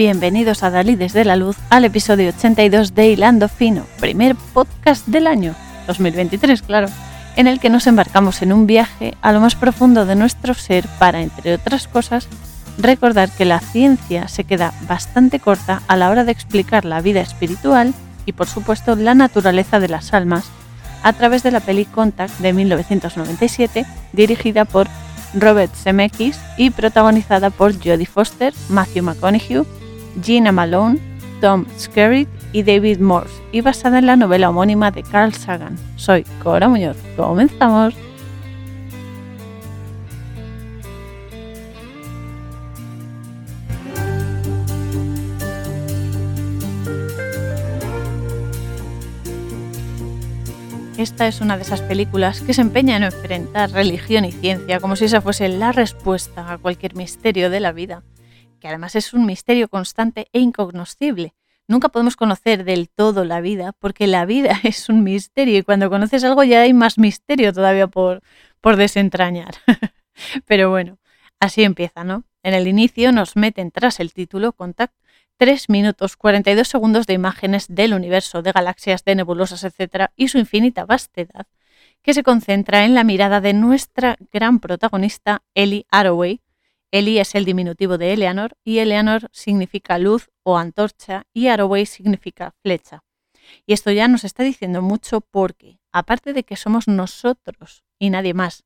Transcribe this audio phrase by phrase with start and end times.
[0.00, 5.26] Bienvenidos a Dalí desde la Luz al episodio 82 de Hilando Fino, primer podcast del
[5.26, 5.54] año
[5.88, 6.88] 2023, claro,
[7.36, 10.86] en el que nos embarcamos en un viaje a lo más profundo de nuestro ser
[10.98, 12.28] para, entre otras cosas,
[12.78, 17.20] recordar que la ciencia se queda bastante corta a la hora de explicar la vida
[17.20, 17.92] espiritual
[18.24, 20.46] y, por supuesto, la naturaleza de las almas
[21.02, 24.86] a través de la peli Contact de 1997, dirigida por
[25.34, 29.66] Robert Zemeckis y protagonizada por Jodie Foster, Matthew McConaughey,
[30.22, 30.98] Gina Malone,
[31.40, 35.76] Tom Skerritt y David Morse, y basada en la novela homónima de Carl Sagan.
[35.96, 36.96] Soy Cora Muñoz.
[37.16, 37.94] Comenzamos.
[51.00, 54.96] Esta es una de esas películas que se empeña en enfrentar religión y ciencia como
[54.96, 58.02] si esa fuese la respuesta a cualquier misterio de la vida,
[58.60, 61.34] que además es un misterio constante e incognoscible.
[61.66, 65.90] Nunca podemos conocer del todo la vida porque la vida es un misterio y cuando
[65.90, 68.22] conoces algo ya hay más misterio todavía por,
[68.60, 69.54] por desentrañar.
[70.46, 70.98] Pero bueno,
[71.40, 72.24] así empieza, ¿no?
[72.42, 74.94] En el inicio nos meten tras el título Contact
[75.40, 80.36] 3 minutos 42 segundos de imágenes del universo, de galaxias, de nebulosas, etc., y su
[80.36, 81.46] infinita vastedad,
[82.02, 86.42] que se concentra en la mirada de nuestra gran protagonista, Ellie Arroway.
[86.92, 92.54] Ellie es el diminutivo de Eleanor, y Eleanor significa luz o antorcha, y Arroway significa
[92.62, 93.04] flecha.
[93.66, 98.34] Y esto ya nos está diciendo mucho porque, aparte de que somos nosotros y nadie
[98.34, 98.64] más,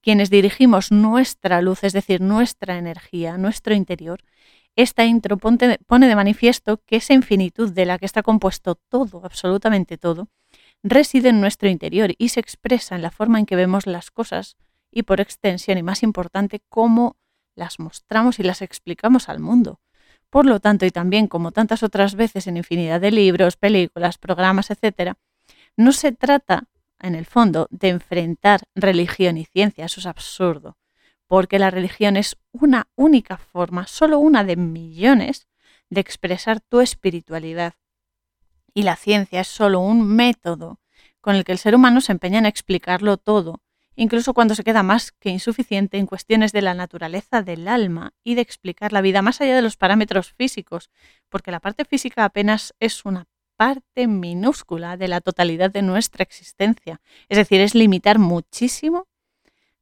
[0.00, 4.22] quienes dirigimos nuestra luz, es decir, nuestra energía, nuestro interior,
[4.76, 9.96] esta intro pone de manifiesto que esa infinitud de la que está compuesto todo, absolutamente
[9.96, 10.28] todo,
[10.82, 14.56] reside en nuestro interior y se expresa en la forma en que vemos las cosas
[14.92, 17.16] y por extensión y más importante, cómo
[17.56, 19.80] las mostramos y las explicamos al mundo.
[20.30, 24.70] Por lo tanto, y también como tantas otras veces en infinidad de libros, películas, programas,
[24.70, 25.14] etc.,
[25.76, 26.68] no se trata,
[27.00, 30.76] en el fondo, de enfrentar religión y ciencia, eso es absurdo
[31.26, 35.48] porque la religión es una única forma, solo una de millones,
[35.90, 37.74] de expresar tu espiritualidad.
[38.74, 40.80] Y la ciencia es solo un método
[41.20, 43.60] con el que el ser humano se empeña en explicarlo todo,
[43.96, 48.34] incluso cuando se queda más que insuficiente en cuestiones de la naturaleza del alma y
[48.34, 50.90] de explicar la vida más allá de los parámetros físicos,
[51.28, 53.26] porque la parte física apenas es una
[53.56, 57.00] parte minúscula de la totalidad de nuestra existencia.
[57.28, 59.06] Es decir, es limitar muchísimo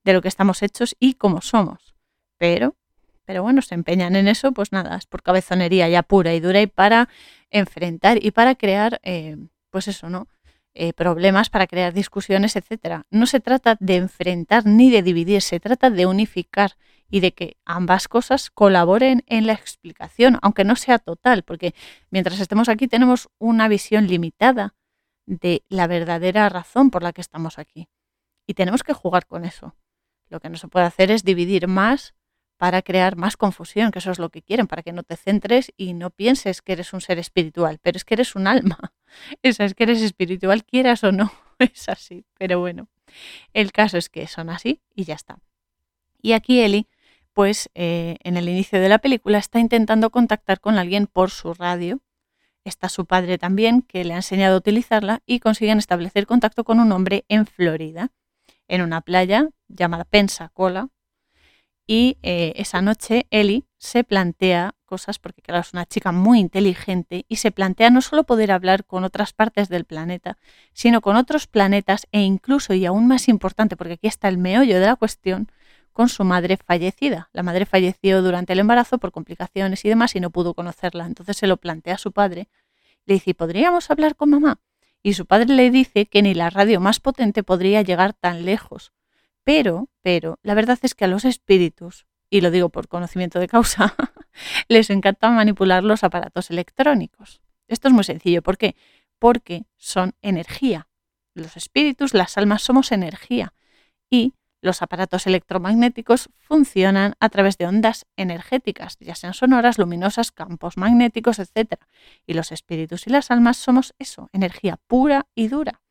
[0.04, 1.94] de lo que estamos hechos y cómo somos.
[2.38, 2.76] Pero,
[3.24, 6.60] pero bueno, se empeñan en eso, pues nada, es por cabezonería ya pura y dura
[6.60, 7.08] y para
[7.50, 9.36] enfrentar y para crear, eh,
[9.70, 10.28] pues eso, ¿no?
[10.76, 13.06] Eh, problemas, para crear discusiones, etcétera.
[13.10, 16.72] No se trata de enfrentar ni de dividir, se trata de unificar
[17.08, 21.76] y de que ambas cosas colaboren en la explicación, aunque no sea total, porque
[22.10, 24.74] mientras estemos aquí tenemos una visión limitada
[25.26, 27.86] de la verdadera razón por la que estamos aquí.
[28.44, 29.76] Y tenemos que jugar con eso.
[30.28, 32.14] Lo que no se puede hacer es dividir más
[32.56, 35.72] para crear más confusión, que eso es lo que quieren, para que no te centres
[35.76, 38.92] y no pienses que eres un ser espiritual, pero es que eres un alma.
[39.42, 42.24] Esa es que eres espiritual, quieras o no, es así.
[42.38, 42.88] Pero bueno,
[43.52, 45.38] el caso es que son así y ya está.
[46.22, 46.88] Y aquí Eli,
[47.32, 51.52] pues eh, en el inicio de la película está intentando contactar con alguien por su
[51.52, 52.00] radio.
[52.64, 56.80] Está su padre también, que le ha enseñado a utilizarla, y consiguen establecer contacto con
[56.80, 58.10] un hombre en Florida
[58.68, 60.88] en una playa llamada Pensacola.
[61.86, 67.26] Y eh, esa noche Ellie se plantea cosas, porque claro, es una chica muy inteligente,
[67.28, 70.38] y se plantea no solo poder hablar con otras partes del planeta,
[70.72, 74.80] sino con otros planetas e incluso, y aún más importante, porque aquí está el meollo
[74.80, 75.50] de la cuestión,
[75.92, 77.28] con su madre fallecida.
[77.32, 81.06] La madre falleció durante el embarazo por complicaciones y demás y no pudo conocerla.
[81.06, 82.48] Entonces se lo plantea a su padre.
[83.06, 84.58] Le dice, ¿podríamos hablar con mamá?
[85.04, 88.90] y su padre le dice que ni la radio más potente podría llegar tan lejos.
[89.44, 93.48] Pero, pero, la verdad es que a los espíritus, y lo digo por conocimiento de
[93.48, 93.94] causa,
[94.68, 97.40] les encanta manipular los aparatos electrónicos.
[97.68, 98.42] Esto es muy sencillo.
[98.42, 98.74] ¿Por qué?
[99.18, 100.88] Porque son energía.
[101.34, 103.54] Los espíritus, las almas somos energía.
[104.10, 110.78] Y los aparatos electromagnéticos funcionan a través de ondas energéticas, ya sean sonoras, luminosas, campos
[110.78, 111.74] magnéticos, etc.
[112.26, 115.83] Y los espíritus y las almas somos eso, energía pura y dura.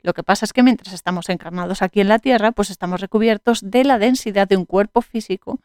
[0.00, 3.60] Lo que pasa es que mientras estamos encarnados aquí en la Tierra, pues estamos recubiertos
[3.62, 5.60] de la densidad de un cuerpo físico,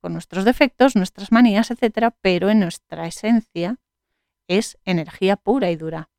[0.00, 2.12] con nuestros defectos, nuestras manías, etc.
[2.20, 3.78] Pero en nuestra esencia
[4.48, 6.10] es energía pura y dura.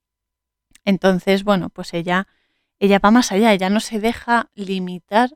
[0.86, 2.28] Entonces, bueno, pues ella,
[2.80, 5.32] ella va más allá, ella no se deja limitar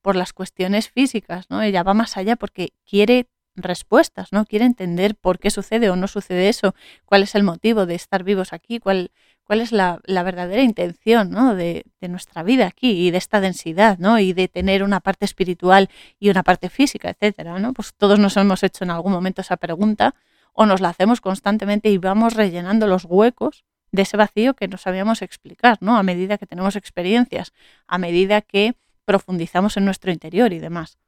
[0.00, 1.62] por las cuestiones físicas, ¿no?
[1.62, 4.46] Ella va más allá porque quiere respuestas, ¿no?
[4.46, 6.74] Quiere entender por qué sucede o no sucede eso,
[7.04, 9.12] cuál es el motivo de estar vivos aquí, cuál,
[9.44, 11.54] cuál es la, verdadera intención ¿no?
[11.54, 14.18] de, de, nuestra vida aquí y de esta densidad, ¿no?
[14.18, 17.72] Y de tener una parte espiritual y una parte física, etcétera, ¿no?
[17.72, 20.14] Pues todos nos hemos hecho en algún momento esa pregunta
[20.52, 24.78] o nos la hacemos constantemente y vamos rellenando los huecos de ese vacío que no
[24.78, 25.96] sabíamos explicar, ¿no?
[25.96, 27.52] A medida que tenemos experiencias,
[27.86, 28.74] a medida que
[29.04, 30.98] profundizamos en nuestro interior y demás.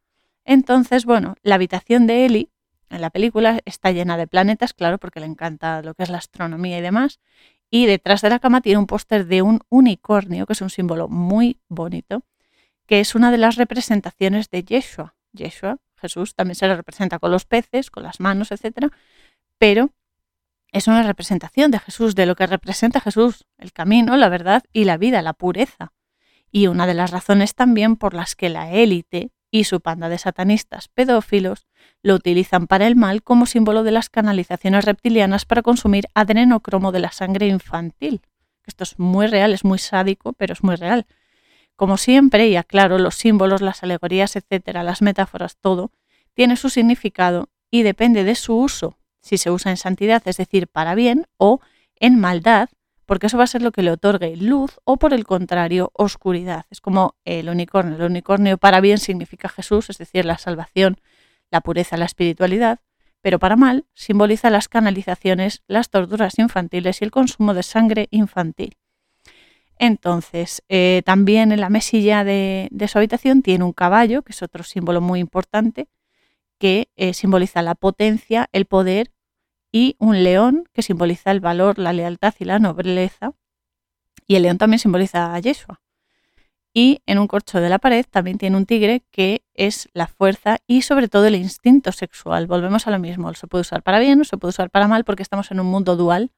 [0.45, 2.51] Entonces, bueno, la habitación de Eli
[2.91, 6.19] en la película está llena de planetas, claro, porque le encanta lo que es la
[6.19, 7.19] astronomía y demás.
[7.75, 11.09] Y detrás de la cama tiene un póster de un unicornio, que es un símbolo
[11.09, 12.23] muy bonito,
[12.87, 15.17] que es una de las representaciones de Yeshua.
[15.33, 18.93] Yeshua, Jesús, también se le representa con los peces, con las manos, etc.
[19.59, 19.91] Pero
[20.71, 24.85] es una representación de Jesús, de lo que representa Jesús, el camino, la verdad y
[24.85, 25.93] la vida, la pureza.
[26.53, 30.19] Y una de las razones también por las que la élite y su panda de
[30.19, 31.69] satanistas pedófilos
[32.03, 36.99] lo utilizan para el mal como símbolo de las canalizaciones reptilianas para consumir adrenocromo de
[36.99, 38.23] la sangre infantil.
[38.67, 41.07] Esto es muy real, es muy sádico, pero es muy real.
[41.77, 45.93] Como siempre, y aclaro, los símbolos, las alegorías, etcétera, las metáforas, todo,
[46.35, 50.67] tiene su significado y depende de su uso si se usa en santidad, es decir,
[50.67, 51.61] para bien, o
[52.01, 52.71] en maldad,
[53.07, 56.67] porque eso va a ser lo que le otorgue luz o por el contrario, oscuridad.
[56.71, 57.97] Es como el unicornio.
[57.97, 60.99] El unicornio para bien significa Jesús, es decir, la salvación,
[61.51, 62.81] la pureza, la espiritualidad,
[63.21, 68.77] pero para mal simboliza las canalizaciones, las torturas infantiles y el consumo de sangre infantil.
[69.79, 74.63] Entonces, eh, también en la mesilla de, su habitación tiene un caballo, que es otro
[74.63, 75.89] símbolo muy importante,
[76.59, 79.11] que eh, simboliza la potencia, el poder
[79.75, 83.33] y un león que simboliza el valor, la lealtad y la nobleza.
[84.25, 85.81] Y el león también simboliza a Yeshua.
[86.73, 90.59] Y en un corcho de la pared también tiene un tigre que es la fuerza
[90.69, 92.47] y sobre todo el instinto sexual.
[92.47, 95.03] Volvemos a lo mismo, se puede usar para bien o se puede usar para mal
[95.03, 96.31] porque estamos en un mundo dual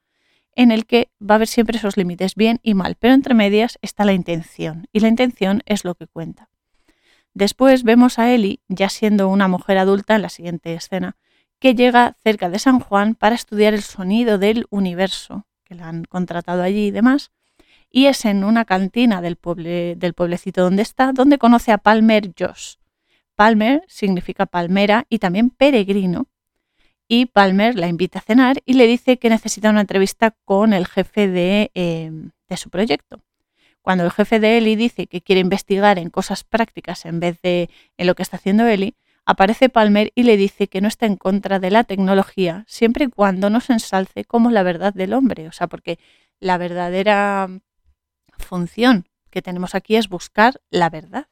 [0.55, 3.79] en el que va a haber siempre esos límites, bien y mal, pero entre medias
[3.83, 6.49] está la intención y la intención es lo que cuenta.
[7.35, 11.19] Después vemos a Eli ya siendo una mujer adulta en la siguiente escena,
[11.59, 16.05] que llega cerca de San Juan para estudiar el sonido del universo, que la han
[16.05, 17.33] contratado allí y demás.
[17.91, 19.39] Y es en una cantina del,
[19.99, 22.75] del pueblecito donde está, donde conoce a Palmer Josh.
[23.37, 26.27] Palmer significa palmera y también peregrino.
[27.09, 30.87] Y Palmer la invita a cenar y le dice que necesita una entrevista con el
[30.87, 32.11] jefe de, eh,
[32.49, 33.23] de su proyecto.
[33.81, 37.71] Cuando el jefe de Eli dice que quiere investigar en cosas prácticas en vez de
[37.97, 41.17] en lo que está haciendo Eli, aparece Palmer y le dice que no está en
[41.17, 45.49] contra de la tecnología siempre y cuando nos ensalce como la verdad del hombre.
[45.49, 45.99] O sea, porque
[46.41, 47.49] la verdadera
[48.39, 51.29] función que tenemos aquí es buscar la verdad,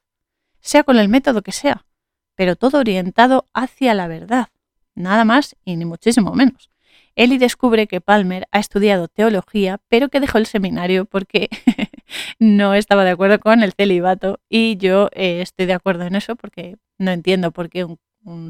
[0.61, 1.87] sea con el método que sea,
[2.35, 4.49] pero todo orientado hacia la verdad,
[4.95, 6.71] nada más y ni muchísimo menos.
[7.17, 11.49] Eli descubre que Palmer ha estudiado teología, pero que dejó el seminario porque
[12.39, 16.37] no estaba de acuerdo con el celibato y yo eh, estoy de acuerdo en eso
[16.37, 17.99] porque no entiendo por qué un,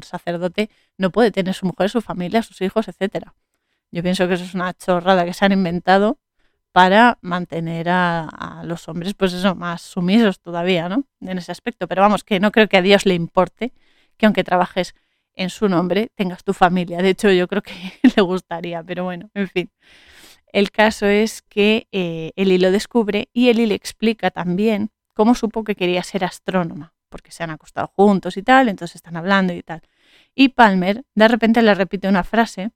[0.03, 3.35] sacerdote no puede tener su mujer, su familia, sus hijos, etcétera.
[3.91, 6.17] Yo pienso que eso es una chorrada que se han inventado
[6.71, 11.05] para mantener a, los hombres, pues eso, más sumisos todavía, ¿no?
[11.21, 11.87] En ese aspecto.
[11.87, 13.73] Pero vamos, que no creo que a Dios le importe
[14.17, 14.95] que aunque trabajes
[15.35, 17.01] en su nombre, tengas tu familia.
[17.01, 17.73] De hecho, yo creo que
[18.15, 19.69] le gustaría, pero bueno, en fin.
[20.55, 25.65] El caso es que eh, Eli lo descubre y Eli le explica también cómo supo
[25.65, 29.61] que quería ser astrónoma porque se han acostado juntos y tal, entonces están hablando y
[29.63, 29.81] tal.
[30.33, 32.71] Y Palmer de repente le repite una frase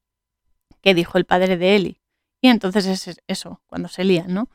[0.81, 2.01] que dijo el padre de Eli.
[2.41, 4.49] Y entonces es eso, cuando se lían, ¿no?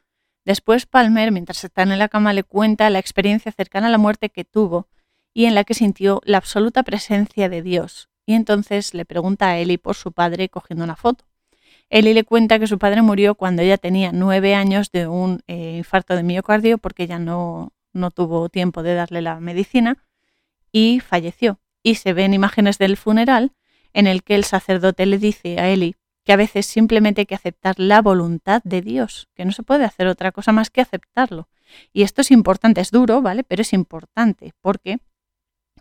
[0.45, 4.29] Después Palmer, mientras están en la cama, le cuenta la experiencia cercana a la muerte
[4.29, 4.87] que tuvo
[5.33, 8.11] y en la que sintió la absoluta presencia de Dios.
[8.27, 11.25] Y entonces le pregunta a Eli por su padre cogiendo una foto.
[11.91, 15.77] Eli le cuenta que su padre murió cuando ella tenía nueve años de un eh,
[15.79, 20.05] infarto de miocardio porque ella no, no tuvo tiempo de darle la medicina
[20.73, 21.61] y falleció.
[21.83, 23.53] Y se ven imágenes del funeral
[23.93, 27.35] en el que el sacerdote le dice a Eli que a veces simplemente hay que
[27.35, 31.49] aceptar la voluntad de Dios, que no se puede hacer otra cosa más que aceptarlo.
[31.93, 33.45] Y esto es importante, es duro, ¿vale?
[33.45, 34.99] Pero es importante porque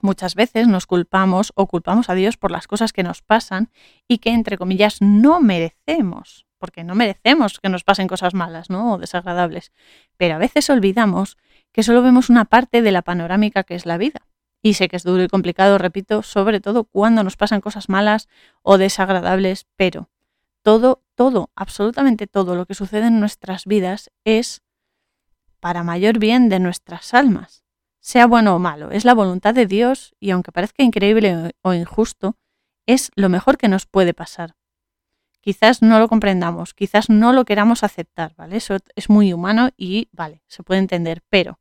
[0.03, 3.71] muchas veces nos culpamos o culpamos a Dios por las cosas que nos pasan
[4.07, 8.93] y que, entre comillas, no merecemos, porque no merecemos que nos pasen cosas malas, ¿no?
[8.93, 9.71] O desagradables.
[10.17, 11.37] Pero a veces olvidamos
[11.71, 14.27] que solo vemos una parte de la panorámica que es la vida.
[14.61, 18.29] Y sé que es duro y complicado, repito, sobre todo cuando nos pasan cosas malas
[18.61, 20.09] o desagradables, pero
[20.61, 24.61] todo, todo, absolutamente todo lo que sucede en nuestras vidas es
[25.59, 27.62] para mayor bien de nuestras almas,
[28.03, 28.91] sea bueno o malo.
[28.91, 32.37] Es la voluntad de Dios y aunque parezca increíble o injusto,
[32.85, 34.55] es lo mejor que nos puede pasar.
[35.39, 38.57] Quizás no lo comprendamos, quizás no lo queramos aceptar, ¿vale?
[38.57, 41.59] Eso es muy humano y, vale, se puede entender, pero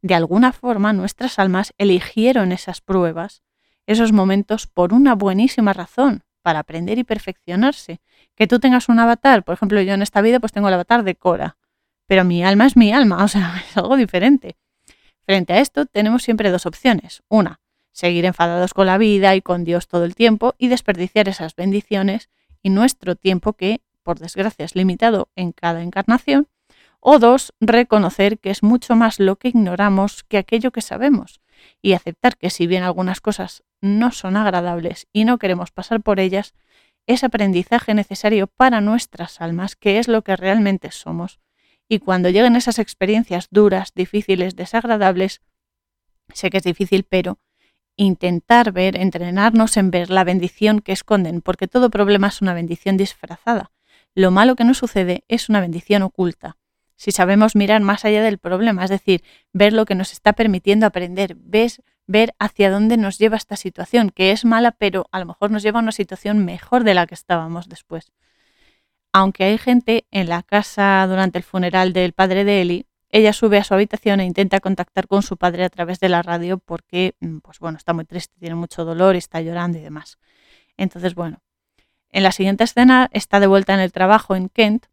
[0.00, 3.42] de alguna forma nuestras almas eligieron esas pruebas,
[3.86, 8.00] esos momentos por una buenísima razón, para aprender y perfeccionarse.
[8.36, 11.02] Que tú tengas un avatar, por ejemplo, yo en esta vida pues tengo el avatar
[11.02, 11.56] de Cora,
[12.06, 14.56] pero mi alma es mi alma, o sea, es algo diferente.
[15.24, 17.22] Frente a esto tenemos siempre dos opciones.
[17.28, 17.60] Una,
[17.92, 22.30] seguir enfadados con la vida y con Dios todo el tiempo y desperdiciar esas bendiciones
[22.62, 26.48] y nuestro tiempo que, por desgracia, es limitado en cada encarnación.
[27.00, 31.40] O dos, reconocer que es mucho más lo que ignoramos que aquello que sabemos
[31.80, 36.20] y aceptar que si bien algunas cosas no son agradables y no queremos pasar por
[36.20, 36.54] ellas,
[37.06, 41.40] es aprendizaje necesario para nuestras almas, que es lo que realmente somos.
[41.92, 45.42] Y cuando lleguen esas experiencias duras, difíciles, desagradables,
[46.32, 47.40] sé que es difícil, pero
[47.96, 52.96] intentar ver, entrenarnos en ver la bendición que esconden, porque todo problema es una bendición
[52.96, 53.72] disfrazada.
[54.14, 56.58] Lo malo que nos sucede es una bendición oculta.
[56.94, 60.86] Si sabemos mirar más allá del problema, es decir, ver lo que nos está permitiendo
[60.86, 65.26] aprender, ves, ver hacia dónde nos lleva esta situación, que es mala, pero a lo
[65.26, 68.12] mejor nos lleva a una situación mejor de la que estábamos después.
[69.12, 73.58] Aunque hay gente en la casa durante el funeral del padre de Eli, ella sube
[73.58, 77.16] a su habitación e intenta contactar con su padre a través de la radio porque,
[77.20, 80.18] mm, pues bueno, está muy triste, tiene mucho dolor, está llorando y demás.
[80.76, 81.40] Entonces, bueno,
[82.10, 84.86] en la siguiente escena está de vuelta en el trabajo en Kent.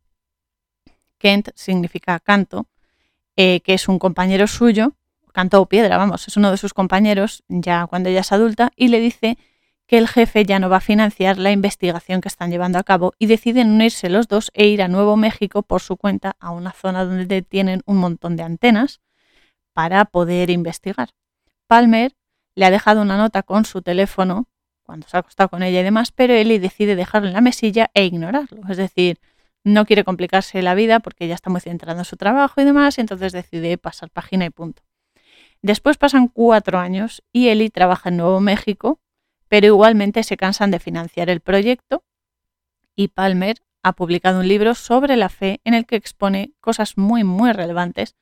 [1.20, 2.68] Kent significa canto,
[3.36, 4.96] eh, que es un compañero suyo
[5.38, 9.00] Canto Piedra, vamos, es uno de sus compañeros ya cuando ella es adulta y le
[9.00, 9.38] dice
[9.88, 13.14] que el jefe ya no va a financiar la investigación que están llevando a cabo
[13.18, 16.72] y deciden unirse los dos e ir a Nuevo México por su cuenta a una
[16.74, 19.00] zona donde tienen un montón de antenas
[19.74, 21.10] para poder investigar.
[21.68, 22.16] Palmer
[22.56, 24.48] le ha dejado una nota con su teléfono
[24.84, 27.92] cuando se ha acostado con ella y demás, pero Ellie decide dejarlo en la mesilla
[27.94, 28.62] e ignorarlo.
[28.70, 29.20] Es decir,
[29.64, 32.98] no quiere complicarse la vida porque ya está muy centrado en su trabajo y demás,
[32.98, 34.84] y entonces decide pasar página y punto.
[35.62, 39.00] Después pasan cuatro años y Eli trabaja en Nuevo México,
[39.50, 42.04] pero igualmente se cansan de financiar el proyecto
[42.96, 47.24] y Palmer ha publicado un libro sobre la fe en el que expone cosas muy,
[47.24, 48.16] muy relevantes,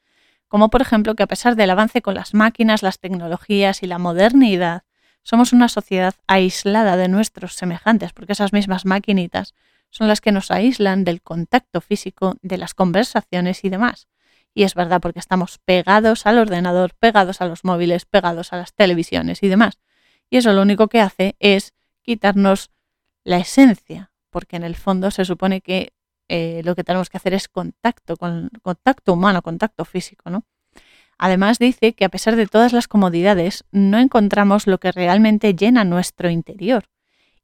[0.47, 3.97] como por ejemplo que a pesar del avance con las máquinas, las tecnologías y la
[3.97, 4.83] modernidad,
[5.23, 9.55] somos una sociedad aislada de nuestros semejantes, porque esas mismas maquinitas
[9.89, 14.07] son las que nos aíslan del contacto físico, de las conversaciones y demás.
[14.53, 18.73] Y es verdad porque estamos pegados al ordenador, pegados a los móviles, pegados a las
[18.73, 19.79] televisiones y demás.
[20.35, 22.69] Y eso lo único que hace es quitarnos
[23.23, 25.93] la esencia, porque en el fondo se supone que
[26.27, 30.43] eh, lo que tenemos que hacer es contacto, con, contacto humano, contacto físico, ¿no?
[31.17, 35.85] Además dice que a pesar de todas las comodidades, no encontramos lo que realmente llena
[35.85, 36.89] nuestro interior.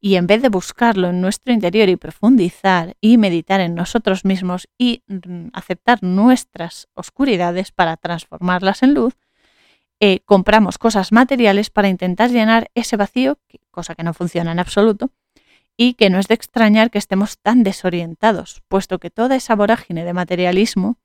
[0.01, 4.67] Y en vez de buscarlo en nuestro interior y profundizar y meditar en nosotros mismos
[4.77, 9.15] y mm, aceptar nuestras oscuridades para transformarlas en luz,
[10.03, 13.37] eh, compramos cosas materiales para intentar llenar ese vacío,
[13.69, 15.11] cosa que no funciona en absoluto,
[15.77, 20.03] y que no es de extrañar que estemos tan desorientados, puesto que toda esa vorágine
[20.03, 20.97] de materialismo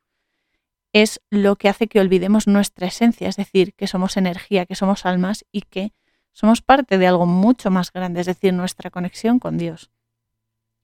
[0.95, 5.05] es lo que hace que olvidemos nuestra esencia, es decir, que somos energía, que somos
[5.05, 5.93] almas y que
[6.33, 9.91] somos parte de algo mucho más grande, es decir, nuestra conexión con Dios.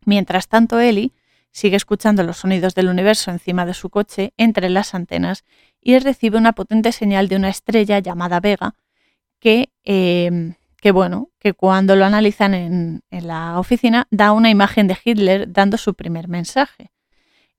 [0.04, 1.14] Mientras tanto, Eli
[1.50, 5.44] sigue escuchando los sonidos del universo encima de su coche entre las antenas
[5.82, 8.74] y recibe una potente señal de una estrella llamada Vega
[9.40, 14.86] que, em, que bueno, que cuando lo analizan en, en la oficina da una imagen
[14.86, 16.92] de Hitler dando su primer mensaje.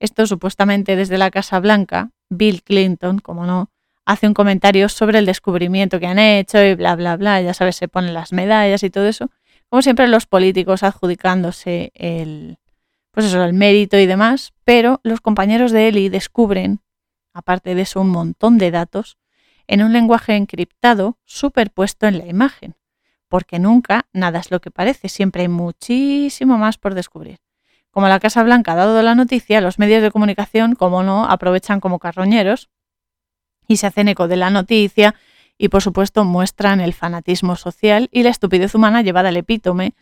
[0.00, 3.70] Esto supuestamente desde la Casa Blanca, Bill Clinton, como no,
[4.04, 7.40] hace un comentario sobre el descubrimiento que han hecho y bla, bla, bla.
[7.40, 9.30] Ya sabes, se ponen las medallas y todo eso.
[9.68, 12.58] Como siempre, los políticos adjudicándose el,
[13.10, 14.52] pues eso, el mérito y demás.
[14.64, 16.80] Pero los compañeros de Eli descubren,
[17.34, 19.18] aparte de eso, un montón de datos
[19.66, 22.76] en un lenguaje encriptado superpuesto en la imagen.
[23.28, 27.40] Porque nunca nada es lo que parece, siempre hay muchísimo más por descubrir.
[27.90, 31.80] Como la Casa Blanca ha dado la noticia, los medios de comunicación, como no, aprovechan
[31.80, 32.70] como carroñeros
[33.68, 35.14] y se hacen eco de la noticia
[35.56, 39.94] y por supuesto muestran el fanatismo social y la estupidez humana llevada al epítome,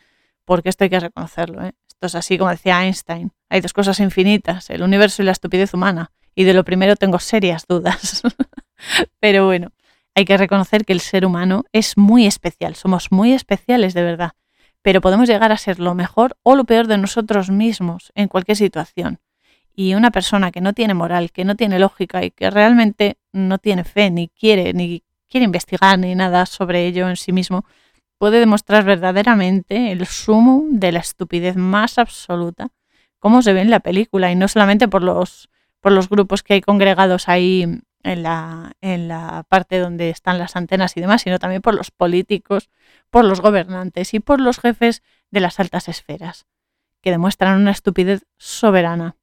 [0.44, 1.64] porque esto hay que reconocerlo.
[1.64, 1.74] ¿eh?
[1.86, 3.32] Esto es así como decía Einstein.
[3.48, 6.10] Hay dos cosas infinitas, el universo y la estupidez humana.
[6.34, 8.22] Y de lo primero tengo serias dudas.
[9.20, 9.70] Pero bueno,
[10.14, 14.32] hay que reconocer que el ser humano es muy especial, somos muy especiales de verdad,
[14.82, 18.56] pero podemos llegar a ser lo mejor o lo peor de nosotros mismos en cualquier
[18.56, 19.20] situación.
[19.74, 23.56] Y una persona que no tiene moral, que no tiene lógica y que realmente no
[23.58, 27.64] tiene fe, ni quiere, ni quiere investigar, ni nada sobre ello en sí mismo,
[28.18, 32.68] puede demostrar verdaderamente el sumo de la estupidez más absoluta,
[33.18, 35.48] como se ve en la película, y no solamente por los,
[35.82, 40.56] por los grupos que hay congregados ahí en la, en la parte donde están las
[40.56, 42.70] antenas y demás, sino también por los políticos,
[43.10, 46.46] por los gobernantes y por los jefes de las altas esferas,
[47.00, 49.16] que demuestran una estupidez soberana.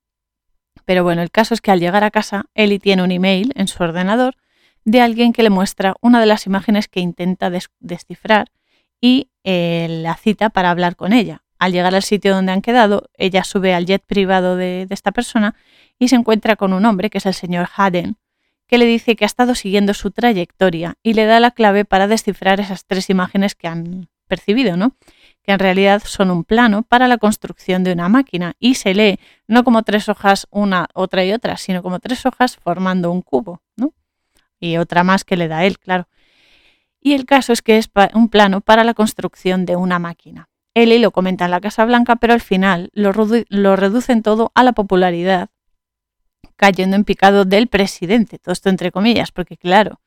[0.85, 3.67] Pero bueno, el caso es que al llegar a casa, Eli tiene un email en
[3.67, 4.35] su ordenador
[4.83, 7.49] de alguien que le muestra una de las imágenes que intenta
[7.79, 8.51] descifrar
[8.99, 11.43] y eh, la cita para hablar con ella.
[11.59, 15.55] Al llegar al sitio donde han quedado, ella sube al jet privado de, esta persona
[15.99, 18.17] y se encuentra con un hombre, que es el señor Haden,
[18.65, 22.07] que le dice que ha estado siguiendo su trayectoria y le da la clave para
[22.07, 24.95] descifrar esas tres imágenes que han percibido, ¿no?
[25.43, 29.19] Que en realidad son un plano para la construcción de una máquina y se lee
[29.47, 33.61] no como tres hojas una, otra y otra, sino como tres hojas formando un cubo,
[33.75, 33.93] ¿no?
[34.61, 36.07] Y otra más que le da él, claro.
[37.01, 40.48] Y el caso es que es un plano para la construcción de una máquina.
[40.83, 43.11] Eli lo comenta en la Casa Blanca, pero al final lo,
[43.75, 45.49] reducen todo a la popularidad
[46.55, 48.39] cayendo en picado del presidente.
[48.39, 50.01] Todo esto entre comillas, porque claro,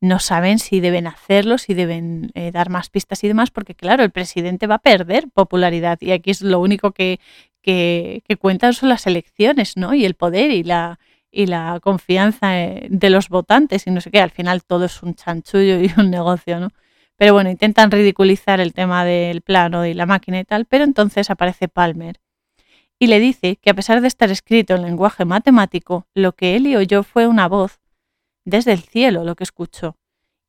[0.00, 4.04] no saben si deben hacerlo, si deben eh, dar más pistas y demás, porque claro,
[4.04, 7.18] el presidente va a perder popularidad y aquí es lo único que,
[7.62, 9.94] que, cuentan son las elecciones, ¿no?
[9.94, 14.10] Y el poder y la, y la confianza eh, de los votantes y no sé
[14.10, 14.20] qué.
[14.20, 16.70] Al final todo es un chanchullo y un negocio, ¿no?
[17.16, 21.30] Pero bueno, intentan ridiculizar el tema del plano y la máquina y tal, pero entonces
[21.30, 22.20] aparece Palmer
[22.98, 26.66] y le dice que a pesar de estar escrito en lenguaje matemático, lo que él
[26.66, 27.80] y oyó fue una voz
[28.44, 29.96] desde el cielo lo que escuchó,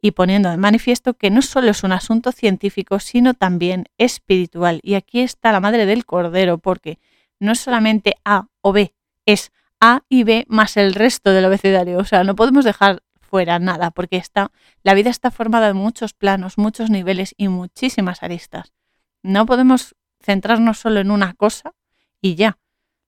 [0.02, 4.80] y poniendo de manifiesto que no solo es un asunto científico, sino también espiritual.
[4.84, 7.00] Y aquí está la madre del cordero, porque
[7.40, 8.94] no es solamente A o B,
[9.26, 11.98] es A y B más el resto del abecedario.
[11.98, 14.52] O sea, no podemos dejar fuera nada, porque está,
[14.84, 18.74] la vida está formada de muchos planos, muchos niveles y muchísimas aristas.
[19.22, 21.74] No podemos centrarnos solo en una cosa
[22.22, 22.58] y ya.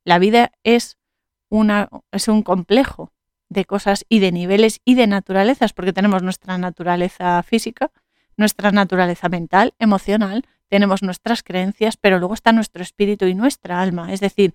[0.04, 0.98] La vida es,
[1.50, 3.14] una, es un complejo
[3.50, 7.92] de cosas y de niveles y de naturalezas, porque tenemos nuestra naturaleza física,
[8.38, 14.14] nuestra naturaleza mental, emocional, tenemos nuestras creencias, pero luego está nuestro espíritu y nuestra alma.
[14.14, 14.54] Es decir,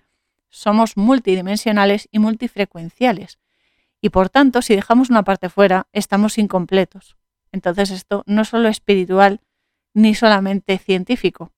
[0.49, 3.37] somos multidimensionales y multifrecuenciales.
[4.05, 7.17] Y por tanto, si dejamos una parte fuera, estamos incompletos.
[7.51, 9.41] Entonces esto no es solo espiritual
[9.95, 11.53] ni solamente científico,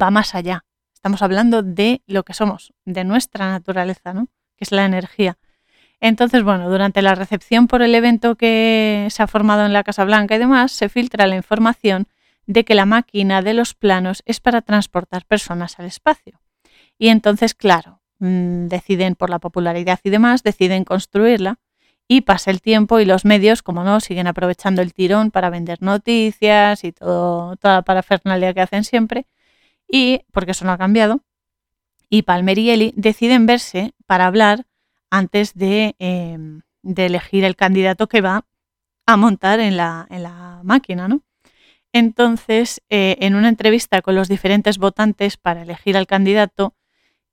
[0.00, 0.64] va más allá.
[0.94, 4.28] Estamos hablando de lo que somos, de nuestra naturaleza, ¿no?
[4.56, 5.38] que es la energía.
[5.98, 10.04] Entonces, bueno, durante la recepción por el evento que se ha formado en la Casa
[10.04, 12.06] Blanca y demás, se filtra la información
[12.46, 16.40] de que la máquina de los planos es para transportar personas al espacio.
[16.96, 21.58] Y entonces, claro, mm, deciden por la popularidad y demás, deciden construirla
[22.08, 25.82] y pasa el tiempo y los medios, como no, siguen aprovechando el tirón para vender
[25.82, 29.26] noticias y todo, toda la parafernalia que hacen siempre
[29.88, 31.20] y, porque eso no ha cambiado,
[32.08, 34.66] y Palmer y Eli deciden verse para hablar
[35.10, 38.44] antes de, em, elegir el candidato que va
[39.06, 41.22] a montar en la, en la máquina, ¿no?
[41.92, 46.74] Entonces, eh, en una entrevista con los diferentes votantes para elegir al candidato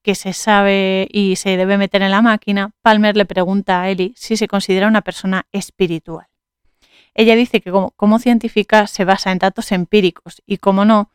[0.03, 4.13] que se sabe y se debe meter en la máquina, Palmer le pregunta a Eli
[4.15, 6.27] si se considera una persona espiritual.
[7.15, 11.09] Ella dice que como, como científica se basa en datos empíricos y como no,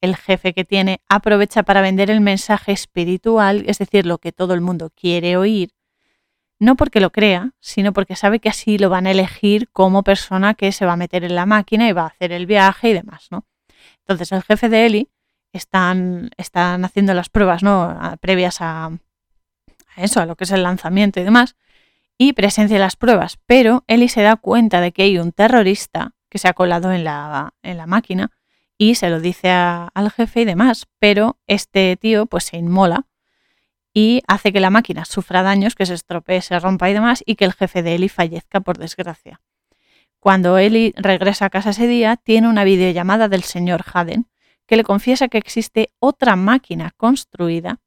[0.00, 4.52] el jefe que tiene aprovecha para vender el mensaje espiritual, es decir, lo que todo
[4.54, 5.70] el mundo quiere oír,
[6.58, 10.54] no porque lo crea, sino porque sabe que así lo van a elegir como persona
[10.54, 12.92] que se va a meter en la máquina y va a hacer el viaje y
[12.92, 13.46] demás, ¿no?
[14.00, 15.08] Entonces el jefe de Eli
[15.52, 17.98] están, están haciendo las pruebas, ¿no?
[18.20, 18.90] previas a,
[19.96, 21.56] eso, a lo que es el lanzamiento y demás,
[22.18, 26.38] y presencia las pruebas, pero Eli se da cuenta de que hay un terrorista que
[26.38, 28.30] se ha colado en la, en la máquina
[28.78, 33.06] y se lo dice al jefe y demás, pero este tío pues se inmola
[33.94, 37.36] y hace que la máquina sufra daños, que se estropee, se rompa y demás, y
[37.36, 39.40] que el jefe de Eli fallezca por desgracia.
[40.18, 44.26] Cuando Eli regresa a casa ese día, tiene una videollamada del señor Haden,
[44.72, 47.80] que le confiesa que existe otra máquina construida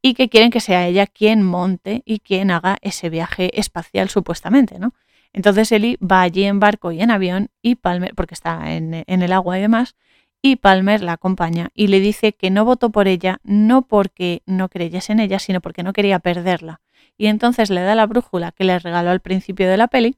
[0.00, 4.78] y que quieren que sea ella quien monte y quien haga ese viaje espacial supuestamente,
[4.78, 4.94] ¿no?
[5.34, 9.22] Entonces Eli va allí en barco y en avión y Palmer, porque está en, en
[9.22, 9.94] el agua y demás,
[10.40, 14.70] y Palmer la acompaña y le dice que no votó por ella no porque no
[14.70, 16.80] creyese en ella, sino porque no quería perderla.
[17.18, 20.16] Y entonces le da la brújula que le regaló al principio de la peli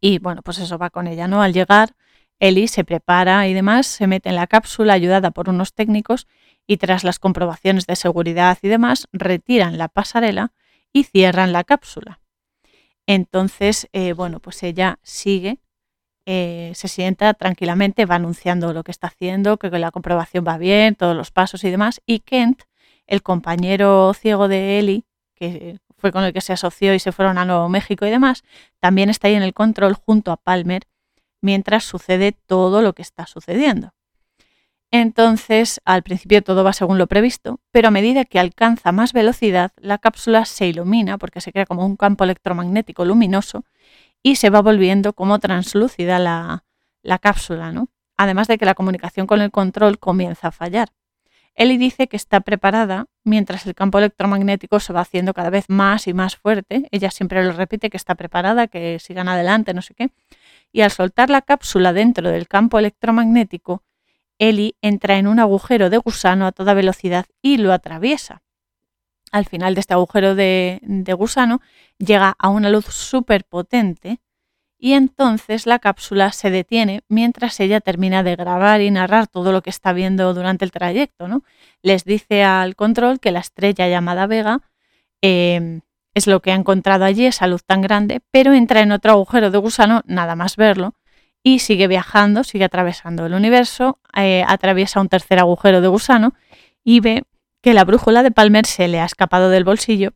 [0.00, 1.42] y bueno, pues eso va con ella, ¿no?
[1.42, 1.94] Al llegar,
[2.40, 6.26] Ellie se prepara y demás, se mete en la cápsula ayudada por unos técnicos
[6.66, 10.52] y tras las comprobaciones de seguridad y demás, retiran la pasarela
[10.92, 12.20] y cierran la cápsula.
[13.06, 15.58] Entonces, eh, bueno, pues ella sigue
[16.26, 20.94] eh, se sienta tranquilamente, va anunciando lo que está haciendo, que la comprobación va bien,
[20.94, 22.00] todos los pasos y demás.
[22.06, 22.62] Y Kent,
[23.06, 27.36] el compañero ciego de Ellie, que fue con el que se asoció y se fueron
[27.36, 28.42] a Nuevo México y demás,
[28.80, 30.84] también está ahí en el control junto a Palmer
[31.44, 33.92] mientras sucede todo lo que está sucediendo.
[34.90, 39.72] Entonces, al principio todo va según lo previsto, pero a medida que alcanza más velocidad,
[39.76, 43.64] la cápsula se ilumina porque se crea como un campo electromagnético luminoso
[44.22, 46.64] y se va volviendo como translúcida la,
[47.02, 47.88] la cápsula, ¿no?
[48.16, 50.88] Además de que la comunicación con el control comienza a fallar.
[51.56, 56.06] Ellie dice que está preparada mientras el campo electromagnético se va haciendo cada vez más
[56.08, 56.88] y más fuerte.
[56.90, 60.10] Ella siempre lo repite que está preparada, que sigan adelante, no sé qué.
[60.74, 63.82] Y al soltar la cápsula dentro del campo electromagnético,
[64.38, 68.44] Ellie entra en un agujero de gusano a toda velocidad y lo atraviesa
[69.34, 70.80] al final de este agujero de,
[71.18, 71.60] gusano
[71.98, 74.20] llega a una luz súper potente
[74.78, 79.60] y entonces la cápsula se detiene mientras ella termina de grabar y narrar todo lo
[79.60, 81.26] que está viendo durante el trayecto.
[81.26, 81.42] ¿no?
[81.82, 84.60] Les dice al control que la estrella llamada Vega
[85.20, 85.80] em,
[86.14, 89.50] es lo que ha encontrado allí, esa luz tan grande, pero entra en otro agujero
[89.50, 90.94] de gusano nada más verlo
[91.42, 96.34] y sigue viajando, sigue atravesando el universo, eh, atraviesa un tercer agujero de gusano
[96.82, 97.24] y ve
[97.60, 100.14] que la brújula de Palmer se le ha escapado del bolsillo.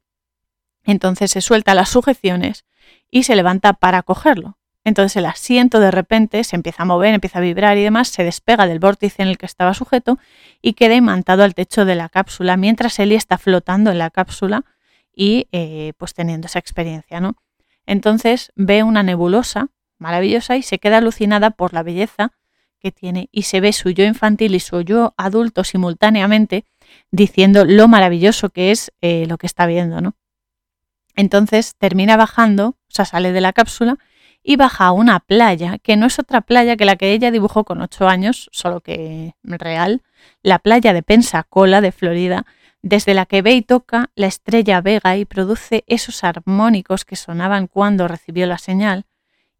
[0.84, 2.64] Entonces se suelta las sujeciones
[3.10, 4.58] y se levanta para cogerlo.
[4.84, 8.24] Entonces el asiento de repente se empieza a mover, empieza a vibrar y demás, se
[8.24, 10.18] despega del vórtice en el que estaba sujeto
[10.62, 14.64] y queda imantado al techo de la cápsula, mientras Ellie está flotando en la cápsula
[15.18, 17.34] y eh, pues teniendo esa experiencia, ¿no?
[17.86, 19.66] Entonces ve una nebulosa
[19.98, 22.34] maravillosa y se queda alucinada por la belleza
[22.78, 26.66] que tiene y se ve su yo infantil y su yo adulto simultáneamente
[27.10, 30.14] diciendo lo maravilloso que es eh, lo que está viendo, ¿no?
[31.16, 33.98] Entonces termina bajando, o sea, sale de la cápsula
[34.44, 37.64] y baja a una playa que no es otra playa que la que ella dibujó
[37.64, 40.02] con ocho años, solo que real,
[40.44, 42.46] la playa de Pensacola de Florida,
[42.88, 47.66] desde la que ve y toca la estrella Vega y produce esos armónicos que sonaban
[47.66, 49.06] cuando recibió la señal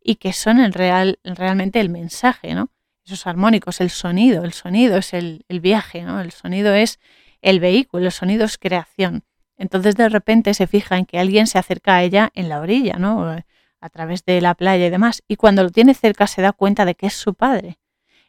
[0.02, 2.70] y que son en real, realmente el mensaje, ¿no?
[3.08, 6.20] esos armónicos, el sonido, el sonido es el, viaje, ¿no?
[6.20, 7.00] El sonido es
[7.40, 9.24] el vehículo, el sonido es creación.
[9.56, 12.96] Entonces de repente se fija en que alguien se acerca a ella en la orilla,
[12.98, 13.34] ¿no?
[13.80, 15.22] A través de la playa y demás.
[15.26, 17.78] Y cuando lo tiene cerca se da cuenta de que es su padre.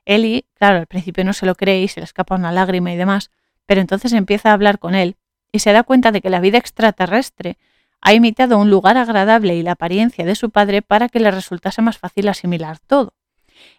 [0.05, 2.95] Eli, claro, al principio no se lo cree y se le escapa una lágrima y
[2.95, 3.31] demás,
[3.69, 5.15] pero entonces empieza a hablar con él
[5.51, 7.59] y se da cuenta de que la vida extraterrestre
[8.01, 11.83] ha imitado un lugar agradable y la apariencia de su padre para que le resultase
[11.83, 13.13] más fácil asimilar todo.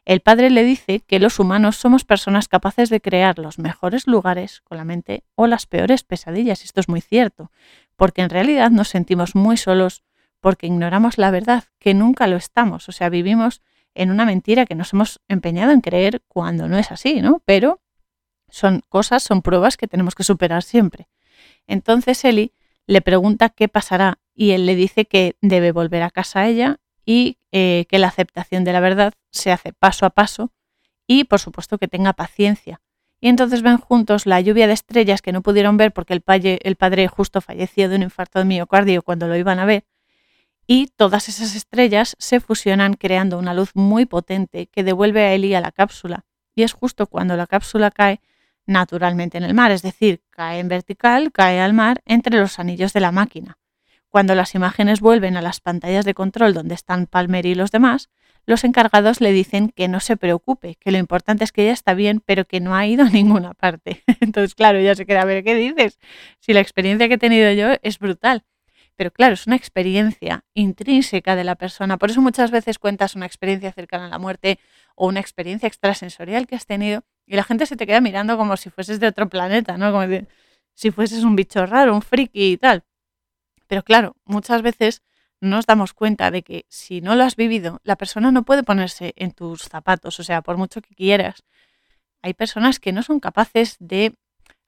[0.04, 4.60] El padre le dice que los humanos somos personas capaces de crear los mejores lugares
[4.60, 6.62] con la mente o las peores pesadillas.
[6.62, 7.50] Esto es muy cierto,
[7.96, 10.04] porque en realidad nos sentimos muy solos
[10.38, 12.88] porque ignoramos la verdad, que nunca lo estamos.
[12.88, 13.60] O sea, vivimos
[13.96, 17.42] en una mentira que nos hemos empeñado en creer cuando no es así, ¿no?
[17.44, 17.79] Pero
[18.50, 21.08] son cosas, son pruebas que tenemos que superar siempre.
[21.66, 22.52] Entonces Eli
[22.86, 26.80] le pregunta qué pasará y él le dice que debe volver a casa a ella
[27.04, 30.52] y eh, que la aceptación de la verdad se hace paso a paso
[31.06, 32.80] y por supuesto que tenga paciencia.
[33.20, 36.22] Y entonces ven juntos la lluvia de estrellas que no pudieron ver porque el,
[36.62, 39.84] el padre justo falleció de un infarto de miocardio cuando lo iban a ver.
[40.66, 45.54] Y todas esas estrellas se fusionan creando una luz muy potente que devuelve a Eli
[45.54, 46.24] a la cápsula.
[46.54, 48.20] Y es justo cuando la cápsula cae
[48.70, 52.92] naturalmente en el mar, es decir, cae en vertical, cae al mar entre los anillos
[52.92, 53.58] de la máquina.
[54.08, 58.08] Cuando las imágenes vuelven a las pantallas de control donde están Palmer y los demás,
[58.46, 61.94] los encargados le dicen que no se preocupe, que lo importante es que ella está
[61.94, 64.02] bien, pero que no ha ido a ninguna parte.
[64.20, 65.98] Entonces, claro, ella se queda a ver qué dices.
[66.38, 68.44] Si la experiencia que he tenido yo es brutal.
[68.96, 71.96] Pero claro, es una experiencia intrínseca de la persona.
[71.96, 74.58] Por eso muchas veces cuentas una experiencia cercana a la muerte
[74.94, 78.56] o una experiencia extrasensorial que has tenido y la gente se te queda mirando como
[78.56, 79.92] si fueses de otro planeta, ¿no?
[79.92, 80.04] Como
[80.74, 82.82] si fueses un bicho raro, un friki y tal.
[83.68, 85.04] Pero claro, muchas veces
[85.40, 89.12] nos damos cuenta de que si no lo has vivido, la persona no puede ponerse
[89.14, 91.44] en tus zapatos, o sea, por mucho que quieras.
[92.20, 94.12] Hay personas que no son capaces de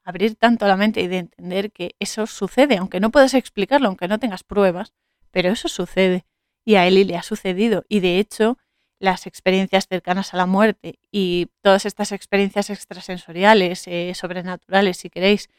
[0.05, 4.07] abrir tanto la mente y de entender que eso sucede, aunque no puedes explicarlo, aunque
[4.07, 4.93] no tengas pruebas,
[5.33, 6.27] pero eso sucede.
[6.65, 7.85] Y a Eli le ha sucedido.
[7.89, 8.57] Y de hecho,
[9.03, 15.51] las experiencias cercanas a la muerte y todas estas experiencias extrasensoriales, eh, sobrenaturales, si queréis,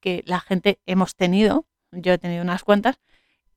[0.00, 3.00] que la gente hemos tenido, yo he tenido unas cuantas,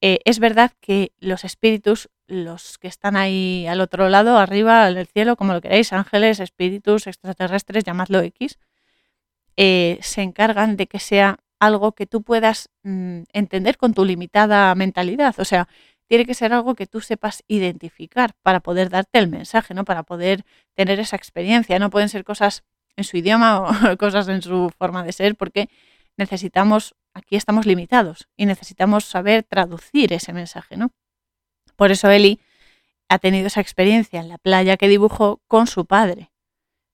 [0.02, 4.98] eh, es verdad que los espíritus, los que están ahí al otro lado, arriba, en
[4.98, 8.58] el cielo, como lo queráis, ángeles, espíritus, extraterrestres, llamadlo X,
[9.58, 14.74] eh, se encargan de que sea algo que tú puedas mm, entender con tu limitada
[14.74, 15.36] mentalidad.
[15.38, 15.68] O sea,
[16.08, 19.86] tiene que ser algo que tú sepas identificar para poder darte el mensaje, ¿no?
[19.86, 21.80] Para poder tener esa experiencia.
[21.80, 22.64] No pueden ser cosas
[22.96, 25.70] en su idioma o cosas en su forma de ser, porque
[26.18, 30.92] necesitamos, aquí estamos limitados y necesitamos saber traducir ese mensaje, ¿no?
[31.76, 32.40] Por eso Eli
[33.10, 36.32] ha tenido esa experiencia en la playa que dibujó con su padre,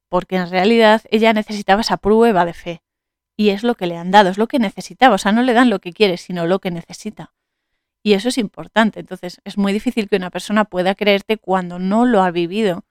[0.09, 2.83] porque en realidad ella necesitaba esa prueba de fe
[3.37, 5.53] y es lo que le han dado, es lo que necesitaba, o sea, no le
[5.53, 7.33] dan lo que quiere, sino lo que necesita.
[8.03, 12.05] Y eso es importante, entonces es muy difícil que una persona pueda creerte cuando no
[12.05, 12.83] lo ha vivido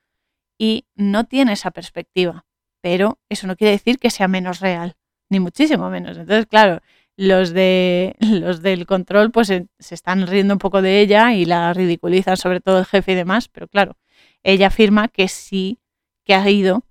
[0.59, 2.45] y no tiene esa perspectiva,
[2.81, 4.97] pero eso no quiere decir que sea menos real,
[5.29, 6.17] ni muchísimo menos.
[6.17, 6.81] Entonces, claro,
[7.17, 11.73] los, de, los del control pues se, están riendo un poco de ella y la
[11.73, 13.97] ridiculizan, sobre todo el jefe y demás, pero claro,
[14.43, 15.79] ella afirma que sí,
[16.25, 16.85] que ha ido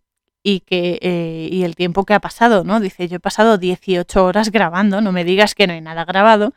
[0.43, 2.79] y que eh, y el tiempo que ha pasado, ¿no?
[2.79, 6.53] Dice, yo he pasado 18 horas grabando, no me digas que no hay nada grabado,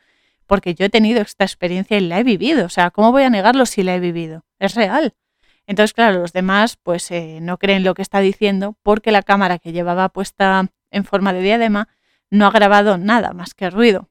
[0.53, 3.31] porque yo he tenido esta experiencia y la he vivido, o sea, ¿cómo voy a
[3.31, 4.45] negarlo si la he vivido?
[4.59, 5.15] Es real.
[5.67, 9.59] Entonces, claro, los demás pues eh, no creen lo que está diciendo porque la cámara
[9.59, 11.89] que llevaba puesta en forma de diadema
[12.29, 14.11] no ha grabado nada más que ruido.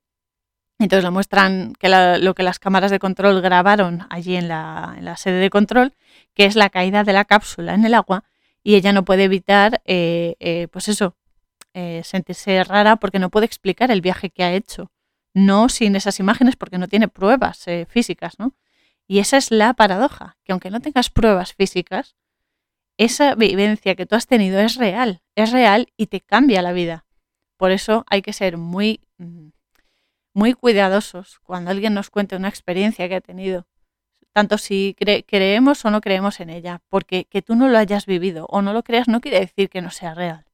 [0.79, 5.41] Entonces le muestran que lo que las cámaras de control grabaron allí en la, sede
[5.41, 5.93] de control,
[6.33, 8.23] que es la caída de la cápsula en el agua,
[8.63, 11.15] y ella no puede evitar, eh, eh, pues eso,
[11.75, 14.91] eh, sentirse rara porque no puede explicar el viaje que ha hecho.
[15.33, 18.55] No sin esas imágenes porque no tiene pruebas físicas, ¿no?
[19.07, 22.15] Y esa es la paradoja, que aunque no tengas pruebas físicas,
[22.97, 27.05] esa vivencia que tú has tenido es real, es real y te cambia la vida.
[27.57, 29.49] Por eso hay que ser muy, mm,
[30.33, 33.67] muy cuidadosos cuando alguien nos cuente una experiencia que ha tenido,
[34.33, 38.45] tanto si creemos o no creemos en ella, porque que tú no lo hayas vivido
[38.49, 40.45] o no lo creas no quiere decir que no sea real.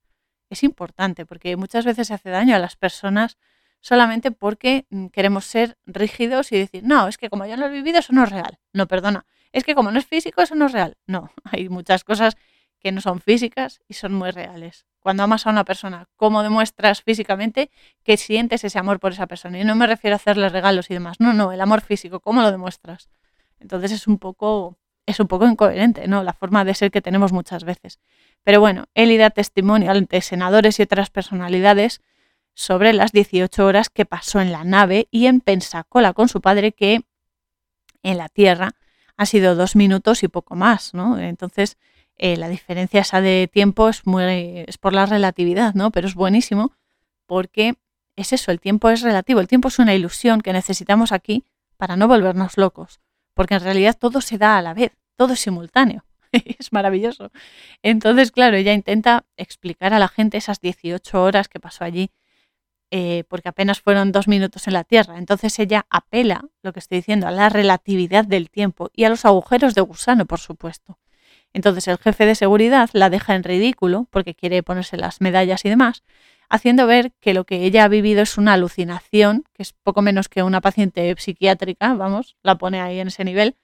[0.49, 3.37] Es importante porque muchas veces se hace daño a las personas
[3.81, 7.73] solamente porque mm, queremos ser rígidos y decir, no, es que como yo no lo
[7.73, 8.59] he vivido, eso no es real.
[8.73, 10.97] No, perdona, es que como no es físico, eso no es real.
[11.05, 12.35] No, hay muchas cosas
[12.79, 14.85] que no son físicas y son muy reales.
[14.99, 17.71] Cuando amas a una persona, ¿cómo demuestras físicamente
[18.03, 19.59] que sientes ese amor por esa persona?
[19.59, 21.19] Y no me refiero a hacerle regalos y demás.
[21.19, 23.09] No, no, el amor físico, ¿cómo lo demuestras?
[23.59, 26.23] Entonces es un poco, es un poco incoherente, ¿no?
[26.23, 27.99] La forma de ser que tenemos muchas veces.
[28.43, 32.01] Pero bueno, él da testimonio ante senadores y otras personalidades
[32.57, 36.71] sobre las 18 horas que pasó en la nave y en Pensacola con su padre,
[36.71, 37.03] que
[38.01, 38.71] en la Tierra
[39.15, 41.19] ha sido dos minutos y poco más, ¿no?
[41.19, 41.77] Entonces,
[42.17, 45.91] eh, la diferencia esa de tiempo es, muy, es por la relatividad, ¿no?
[45.91, 46.73] Pero es buenísimo
[47.27, 47.75] porque
[48.15, 51.45] es eso, el tiempo es relativo, el tiempo es una ilusión que necesitamos aquí
[51.77, 53.01] para no volvernos locos,
[53.35, 56.03] porque en realidad todo se da a la vez, todo es simultáneo.
[56.31, 57.31] es maravilloso.
[57.83, 62.09] Entonces, claro, ella intenta explicar a la gente esas 18 horas que pasó allí,
[62.91, 65.17] eh, porque apenas fueron dos minutos en la Tierra.
[65.17, 69.25] Entonces ella apela, lo que estoy diciendo, a la relatividad del tiempo y a los
[69.25, 70.97] agujeros de gusano, por supuesto.
[71.53, 75.69] Entonces el jefe de seguridad la deja en ridículo porque quiere ponerse las medallas y
[75.69, 76.03] demás,
[76.49, 80.29] haciendo ver que lo que ella ha vivido es una alucinación, que es poco menos
[80.29, 83.55] que una paciente psiquiátrica, vamos, la pone ahí en ese nivel,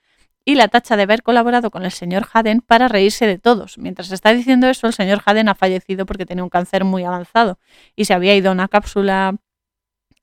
[0.46, 3.78] y la tacha de haber colaborado con el señor Haden para reírse de todos.
[3.78, 7.60] Mientras está diciendo eso, el señor Haden ha fallecido porque tenía un cáncer muy avanzado
[7.96, 9.36] y se había ido a una cápsula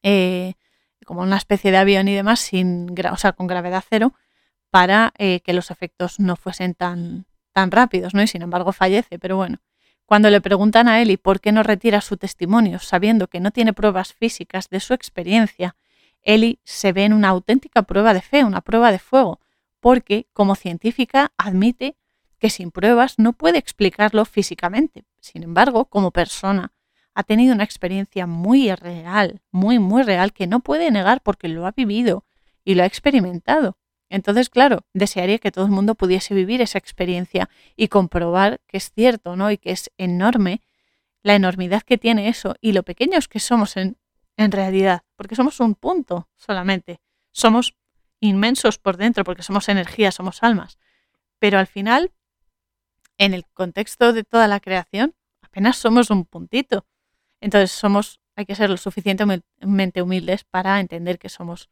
[0.02, 0.54] eh,
[1.06, 4.14] como una especie de avión y demás, sin, o sea, con gravedad cero,
[4.70, 8.22] para eh, que los efectos no fuesen tan, tan rápidos, ¿no?
[8.22, 9.58] Y sin embargo fallece, pero bueno.
[10.04, 13.72] Cuando le preguntan a Eli por qué no retira su testimonio, sabiendo que no tiene
[13.72, 15.76] pruebas físicas de su experiencia,
[16.22, 19.39] Eli se ve en una auténtica prueba de fe, una prueba de fuego,
[19.80, 21.96] porque como científica admite
[22.38, 25.04] que sin pruebas no puede explicarlo físicamente.
[25.20, 26.72] Sin embargo, como persona,
[27.14, 31.66] ha tenido una experiencia muy real, muy, muy real, que no puede negar porque lo
[31.66, 32.24] ha vivido
[32.64, 33.76] y lo ha experimentado.
[34.08, 38.90] Entonces, claro, desearía que todo el mundo pudiese vivir esa experiencia y comprobar que es
[38.92, 39.50] cierto, ¿no?
[39.50, 40.62] Y que es enorme
[41.22, 43.98] la enormidad que tiene eso y lo pequeños que somos en,
[44.36, 47.00] en realidad, porque somos un punto solamente.
[47.30, 47.74] Somos
[48.20, 50.78] inmensos por dentro porque somos energía, somos almas.
[51.38, 52.12] Pero al final,
[53.18, 56.86] en el contexto de toda la creación, apenas somos un puntito.
[57.40, 61.70] Entonces somos, hay que ser lo suficientemente humildes para entender que somos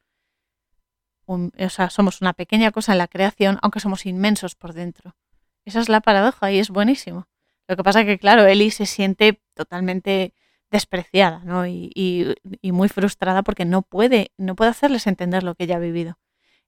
[1.29, 5.15] o sea, somos una pequeña cosa en la creación, aunque somos inmensos por dentro.
[5.67, 7.29] Esa es la paradoja y es buenísimo.
[7.67, 10.33] Lo que pasa que, claro, Eli se siente totalmente
[10.71, 11.67] despreciada ¿no?
[11.67, 15.81] y, y, muy frustrada porque no puede, no puede hacerles entender lo que ella ha
[15.81, 16.19] vivido.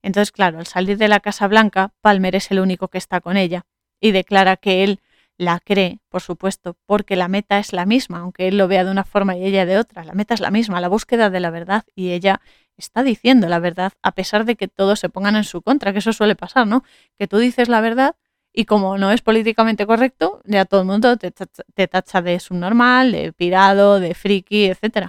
[0.03, 3.37] Entonces, claro, al salir de la Casa Blanca, Palmer es el único que está con
[3.37, 3.67] ella
[4.01, 5.01] y declara que él
[5.37, 8.91] la cree, por supuesto, porque la meta es la misma, aunque él lo vea de
[8.91, 10.05] una forma y ella de otra.
[10.05, 12.43] La meta es la misma, la búsqueda de la verdad y ella
[12.77, 16.01] está diciendo la verdad a pesar de que todos se pongan en su contra, que
[16.01, 16.85] eso suele pasar, ¿no?
[17.19, 18.17] Que tú dices la verdad
[18.53, 23.33] y como no es políticamente correcto, ya todo el mundo te tacha, de subnormal, de
[23.33, 25.09] pirado, de friki, etc.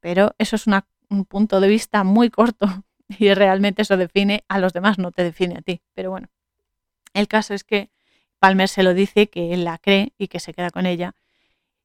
[0.00, 2.84] Pero eso es un punto de vista muy corto
[3.18, 5.82] y realmente eso define a los demás, no te define a ti.
[5.94, 6.28] Pero bueno,
[7.12, 7.90] el caso es que
[8.38, 11.14] Palmer se lo dice, que él la cree y que se queda con ella.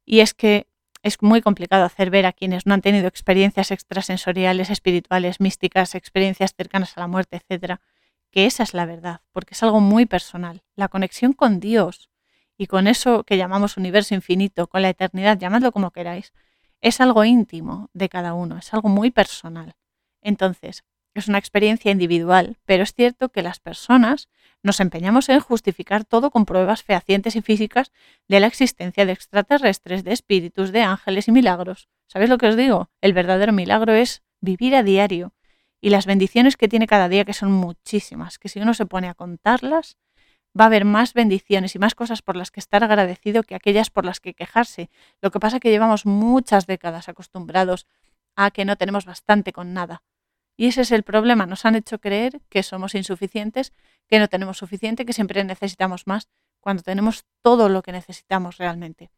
[0.06, 0.68] Y es que
[1.04, 6.54] es muy complicado hacer ver a quienes no han tenido experiencias extrasensoriales, espirituales, místicas, experiencias
[6.56, 7.80] cercanas a la muerte, etcétera,
[8.32, 10.64] que esa es la verdad, porque es algo muy personal.
[10.76, 12.10] La conexión con Dios
[12.58, 16.34] y con eso que llamamos universo infinito, con la eternidad, llamadlo como queráis,
[16.82, 19.76] es algo íntimo de cada uno, es algo muy personal.
[20.22, 24.28] Entonces, es una experiencia individual, pero es cierto que las personas
[24.62, 27.92] nos empeñamos en justificar todo con pruebas fehacientes y físicas
[28.28, 31.88] de la existencia de extraterrestres, de espíritus, de ángeles y milagros.
[32.08, 32.90] ¿Sabéis lo que os digo?
[33.02, 35.34] El verdadero milagro es vivir a diario
[35.82, 39.08] y las bendiciones que tiene cada día, que son muchísimas, que si uno se pone
[39.08, 39.98] a contarlas,
[40.60, 43.90] va a haber más bendiciones y más cosas por las que estar agradecido que aquellas
[43.90, 44.90] por las que quejarse.
[45.22, 47.88] Lo que pasa es que llevamos muchas décadas acostumbrados
[48.36, 50.04] a que no tenemos bastante con nada.
[50.60, 51.46] Y ese es el problema.
[51.46, 53.72] Nos han hecho creer que somos insuficientes,
[54.10, 56.28] que no tenemos suficiente, que siempre necesitamos más,
[56.60, 59.10] cuando tenemos todo lo que necesitamos realmente.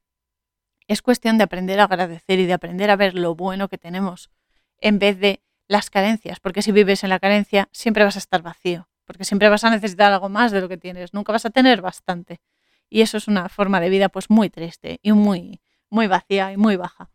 [0.87, 4.29] Es cuestión de aprender a agradecer y de aprender a ver lo bueno que tenemos,
[4.77, 8.43] en vez de las carencias, porque si vives en la carencia siempre vas a estar
[8.43, 11.49] vacío, porque siempre vas a necesitar algo más de lo que tienes, nunca vas a
[11.49, 12.39] tener bastante.
[12.87, 16.57] Y eso es una forma de vida pues muy triste y muy, muy vacía y
[16.57, 17.09] muy baja.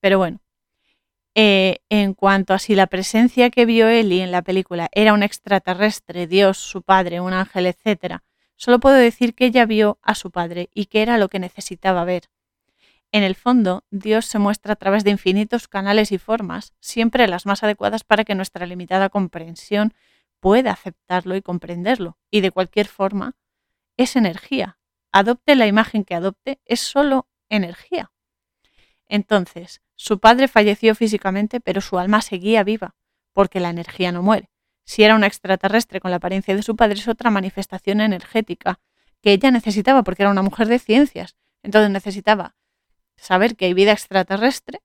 [0.00, 0.42] Pero bueno,
[1.34, 5.22] eh, en cuanto a si la presencia que vio Eli en la película era un
[5.22, 8.18] extraterrestre, Dios, su padre, un ángel, etc.,
[8.56, 12.04] solo puedo decir que ella vio a su padre y que era lo que necesitaba
[12.04, 12.30] ver.
[13.12, 17.44] En el fondo, Dios se muestra a través de infinitos canales y formas, siempre las
[17.46, 19.94] más adecuadas para que nuestra limitada comprensión
[20.38, 22.18] pueda aceptarlo y comprenderlo.
[22.30, 23.36] Y de cualquier forma,
[23.96, 24.78] es energía.
[25.12, 28.12] Adopte la imagen que adopte, es solo energía.
[29.08, 32.94] Entonces, su padre falleció físicamente, pero su alma seguía viva,
[33.34, 34.48] porque la energía no muere.
[34.86, 38.80] Si era un extraterrestre con la apariencia de su padre, es otra manifestación energética
[39.20, 41.36] que ella necesitaba, porque era una mujer de ciencias.
[41.62, 42.56] Entonces necesitaba
[43.18, 44.80] saber que hay vida extraterrestre,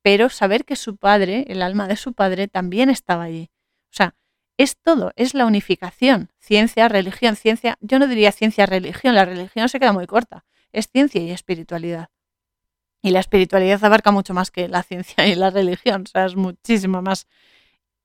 [0.00, 3.50] pero saber que su padre, el alma de su padre, también estaba allí.
[3.90, 4.14] O sea,
[4.56, 6.30] es todo, es la unificación.
[6.38, 7.76] Ciencia, religión, ciencia.
[7.82, 10.46] Yo no diría ciencia, religión, la religión se queda muy corta.
[10.72, 12.08] Es ciencia y espiritualidad.
[13.06, 16.34] Y la espiritualidad abarca mucho más que la ciencia y la religión, o sea, es
[16.34, 17.28] muchísimo más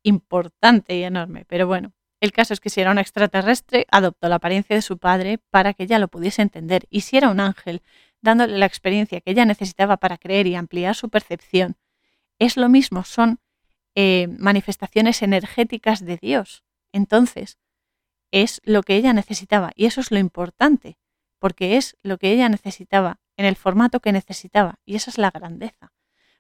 [0.04, 1.44] importante y enorme.
[1.46, 5.00] Pero bueno, el caso es que si era un extraterrestre, adoptó la apariencia de su
[5.00, 6.86] padre para que ella lo pudiese entender.
[6.92, 7.82] Y si era un ángel,
[8.22, 11.78] dándole la experiencia que ella necesitaba para creer y ampliar su percepción,
[12.38, 13.40] es lo mismo, son
[13.96, 16.64] eh, manifestaciones energéticas de Dios.
[16.92, 17.58] Entonces,
[18.30, 21.00] es lo que ella necesitaba y eso es lo importante,
[21.40, 25.32] porque es lo que ella necesitaba en el formato que necesitaba, y esa es la
[25.32, 25.92] grandeza.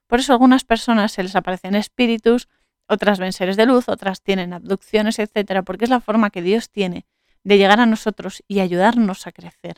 [0.05, 2.47] Por eso a algunas personas se les aparecen espíritus,
[2.87, 6.69] otras ven seres de luz, otras tienen abducciones, etcétera, porque es la forma que Dios
[6.69, 7.07] tiene
[7.43, 9.77] de llegar a nosotros y ayudarnos a crecer.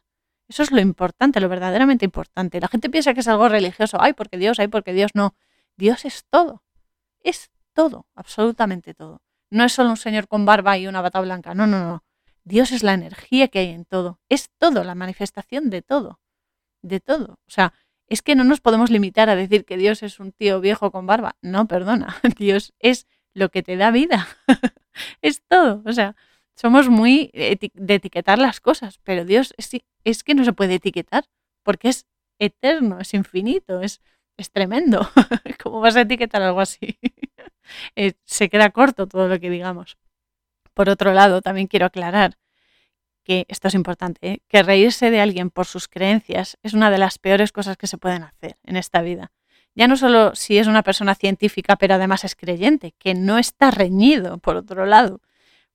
[0.50, 2.60] Eso es lo importante, lo verdaderamente importante.
[2.60, 5.34] La gente piensa que es algo religioso, ay, porque Dios, ay, porque Dios no.
[5.78, 6.62] Dios es todo.
[7.22, 9.22] Es todo, absolutamente todo.
[9.50, 12.04] No es solo un señor con barba y una bata blanca, no, no, no.
[12.44, 16.20] Dios es la energía que hay en todo, es todo, la manifestación de todo
[16.84, 17.40] de todo.
[17.48, 17.74] O sea,
[18.08, 21.08] es que no nos podemos limitar a decir que Dios es un tío viejo con
[21.08, 21.36] barba.
[21.42, 22.16] No, perdona.
[22.38, 24.28] Dios es lo que te da vida.
[25.22, 25.82] es todo.
[25.86, 26.16] O sea,
[26.56, 29.72] somos muy de etiquetar las cosas, pero Dios es,
[30.04, 31.26] es, que no se puede etiquetar
[31.64, 32.06] porque es
[32.40, 34.02] eterno, es infinito, es,
[34.38, 35.10] es tremendo.
[35.64, 37.00] ¿Cómo vas a etiquetar algo así?
[37.96, 39.98] Eh, se queda corto todo lo que digamos.
[40.74, 42.38] Por otro lado, también quiero aclarar
[43.24, 44.42] que esto es importante, ¿eh?
[44.48, 47.98] que reírse de alguien por sus creencias es una de las peores cosas que se
[47.98, 49.32] pueden hacer en esta vida.
[49.76, 53.72] Ya no solo si es una persona científica, pero además es creyente, que no está
[53.72, 55.22] reñido, por otro lado.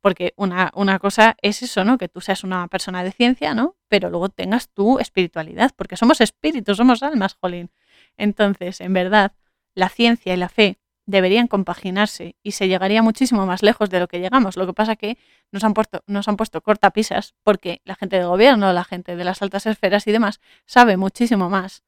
[0.01, 1.99] Porque una, una cosa es eso, ¿no?
[1.99, 3.75] Que tú seas una persona de ciencia, ¿no?
[3.89, 7.71] Pero luego tengas tu espiritualidad, porque somos espíritus, somos almas, jolín.
[8.17, 9.33] Entonces, en verdad,
[9.75, 10.79] la ciencia y la fe
[11.09, 14.59] deberían compaginarse y se llegaría muchísimo más lejos de lo que llegamos.
[14.59, 15.17] Lo que pasa que
[15.51, 19.25] nos han puesto, nos han puesto cortapisas porque la gente del gobierno, la gente de
[19.25, 21.83] las altas esferas y demás sabe muchísimo más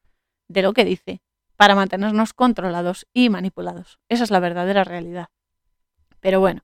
[0.47, 1.21] de lo que dice
[1.55, 3.99] para mantenernos controlados y manipulados.
[4.09, 5.27] Esa es la verdadera realidad.
[6.19, 6.63] Pero bueno,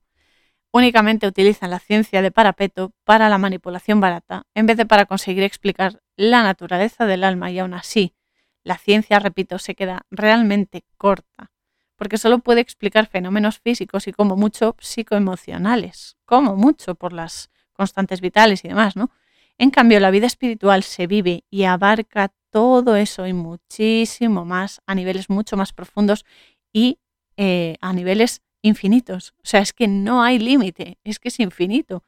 [0.72, 5.43] únicamente utilizan la ciencia de parapeto para la manipulación barata, en vez de para conseguir
[5.43, 8.16] explicar la naturaleza del alma y aún así,
[8.64, 11.51] la ciencia, repito, se queda realmente corta
[11.98, 18.22] porque solo puede explicar fenómenos físicos y como mucho psicoemocionales, como mucho por las constantes
[18.22, 19.12] vitales y demás, ¿no?
[19.58, 24.95] En cambio, la vida espiritual se vive y abarca todo eso y muchísimo más a
[24.95, 26.26] niveles mucho más profundos
[26.72, 27.00] y
[27.36, 29.34] eh, a niveles infinitos.
[29.38, 32.04] O sea, es que no hay límite, es que es infinito.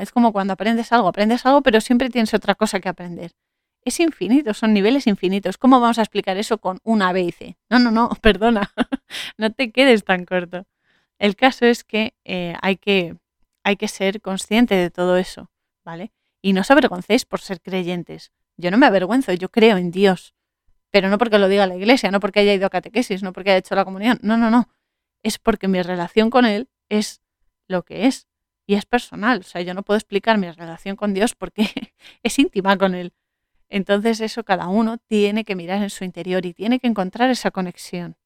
[0.00, 3.32] Es como cuando aprendes algo, aprendes algo, pero siempre tienes otra cosa que aprender.
[3.84, 5.56] Es infinito, son niveles infinitos.
[5.56, 7.56] ¿Cómo vamos a explicar eso con una B y C?
[7.70, 8.72] No, no, no, perdona,
[9.36, 10.66] no te quedes tan corto.
[11.18, 13.16] El caso es que, eh, hay que
[13.68, 15.50] hay que ser consciente de todo eso,
[15.84, 16.10] ¿vale?
[16.40, 18.32] Y no os avergoncéis por ser creyentes.
[18.56, 20.32] Yo no me avergüenzo, yo creo en Dios.
[20.90, 23.50] Pero no porque lo diga la iglesia, no porque haya ido a catequesis, no porque
[23.50, 24.18] haya hecho la comunión.
[24.22, 24.70] No, no, no.
[25.22, 27.20] Es porque mi relación con Él es
[27.68, 28.26] lo que es.
[28.66, 29.40] Y es personal.
[29.40, 31.68] O sea, yo no puedo explicar mi relación con Dios porque
[32.22, 33.12] es íntima con Él.
[33.68, 37.50] Entonces eso cada uno tiene que mirar en su interior y tiene que encontrar esa
[37.50, 38.16] conexión.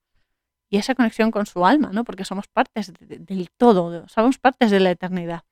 [0.68, 2.04] Y esa conexión con su alma, ¿no?
[2.04, 5.42] Porque somos partes del todo, somos partes de la eternidad.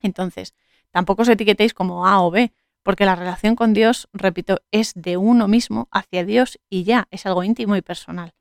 [0.00, 0.54] Entonces,
[0.90, 2.52] tampoco os etiquetéis como A o B,
[2.82, 7.26] porque la relación con Dios, repito, es de uno mismo hacia Dios y ya, es
[7.26, 8.32] algo íntimo y personal.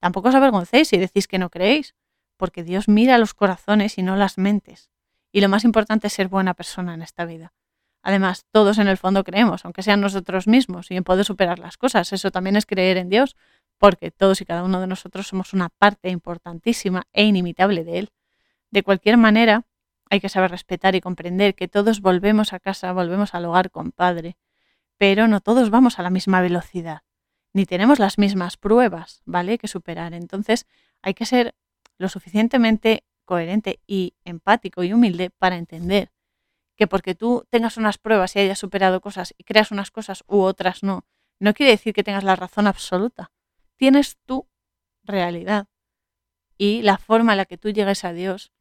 [0.00, 1.94] Tampoco os avergoncéis si decís que no creéis,
[2.36, 4.90] porque Dios mira los corazones y no las mentes.
[5.32, 7.54] Y lo más importante es ser buena persona en esta vida.
[8.06, 11.78] Además, todos en el fondo creemos, aunque sean nosotros mismos, y en poder superar las
[11.78, 12.12] cosas.
[12.12, 13.34] Eso también es creer en Dios,
[13.78, 18.10] porque todos y cada uno de nosotros somos una parte importantísima e inimitable de Él.
[18.70, 19.64] De cualquier manera,
[20.10, 23.90] hay que saber respetar y comprender que todos volvemos a casa, volvemos al hogar con
[23.90, 24.36] Padre,
[24.98, 27.00] pero no todos vamos a la misma velocidad,
[27.54, 29.56] ni tenemos las mismas pruebas, ¿vale?
[29.56, 30.12] Que superar.
[30.12, 30.66] Entonces
[31.00, 31.54] hay que ser
[31.96, 36.13] lo suficientemente coherente y empático y humilde para entender
[36.76, 40.40] que porque tú tengas unas pruebas y hayas superado cosas y creas unas cosas u
[40.40, 41.06] otras no,
[41.38, 43.32] no quiere decir que tengas la razón absoluta.
[43.76, 44.48] Tienes tu
[45.02, 45.68] realidad
[46.56, 48.52] y la forma en la que tú llegues a Dios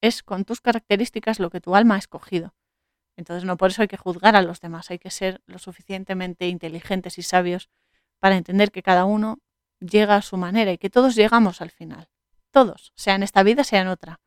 [0.00, 2.54] es con tus características lo que tu alma ha escogido.
[3.16, 6.48] Entonces no por eso hay que juzgar a los demás, hay que ser lo suficientemente
[6.48, 7.68] inteligentes y sabios
[8.20, 9.40] para entender que cada uno
[9.80, 12.08] llega a su manera y que todos llegamos al final.
[12.50, 14.20] Todos, sea en esta vida, sea en otra.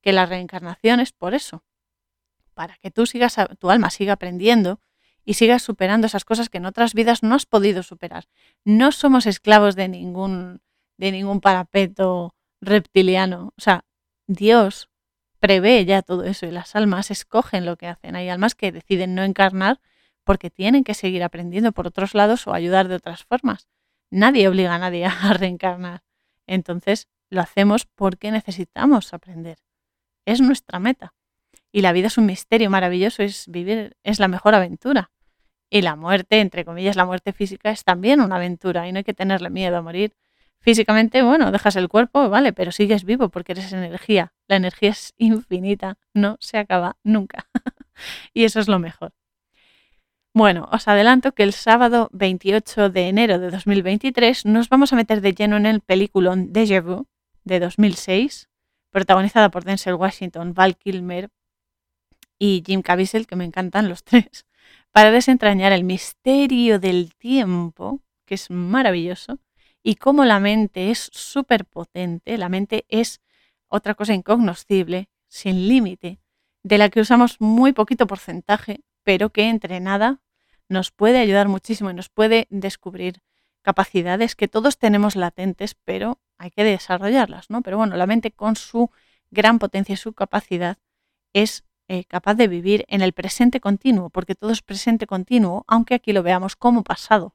[0.00, 1.64] Que la reencarnación es por eso,
[2.54, 4.80] para que tú sigas, tu alma siga aprendiendo
[5.24, 8.28] y sigas superando esas cosas que en otras vidas no has podido superar.
[8.64, 10.60] No somos esclavos de ningún,
[10.96, 13.52] de ningún parapeto reptiliano.
[13.56, 13.84] O sea,
[14.26, 14.88] Dios
[15.38, 18.16] prevé ya todo eso y las almas escogen lo que hacen.
[18.16, 19.80] Hay almas que deciden no encarnar
[20.24, 23.68] porque tienen que seguir aprendiendo por otros lados o ayudar de otras formas.
[24.10, 26.02] Nadie obliga a nadie a reencarnar.
[26.46, 29.58] Entonces lo hacemos porque necesitamos aprender.
[30.24, 31.14] Es nuestra meta.
[31.72, 35.10] Y la vida es un misterio maravilloso, es vivir, es la mejor aventura.
[35.70, 39.04] Y la muerte, entre comillas, la muerte física es también una aventura y no hay
[39.04, 40.14] que tenerle miedo a morir
[40.62, 44.32] Físicamente, bueno, dejas el cuerpo, vale, pero sigues vivo porque eres energía.
[44.46, 47.48] La energía es infinita, no se acaba nunca.
[48.32, 49.12] y eso es lo mejor.
[50.32, 55.20] Bueno, os adelanto que el sábado 28 de enero de 2023 nos vamos a meter
[55.20, 57.08] de lleno en el peliculón Deja Vu
[57.42, 58.48] de 2006,
[58.90, 61.28] protagonizada por Denzel Washington, Val Kilmer
[62.44, 64.46] y Jim Caviezel, que me encantan los tres,
[64.90, 69.38] para desentrañar el misterio del tiempo, que es maravilloso,
[69.80, 73.20] y cómo la mente es súper potente, la mente es
[73.68, 76.18] otra cosa incognoscible, sin límite,
[76.64, 80.20] de la que usamos muy poquito porcentaje, pero que entrenada
[80.68, 83.22] nos puede ayudar muchísimo y nos puede descubrir
[83.62, 87.62] capacidades que todos tenemos latentes, pero hay que desarrollarlas, ¿no?
[87.62, 88.90] Pero bueno, la mente con su
[89.30, 90.78] gran potencia y su capacidad
[91.32, 95.94] es eh, capaz de vivir en el presente continuo, porque todo es presente continuo, aunque
[95.94, 97.34] aquí lo veamos como pasado.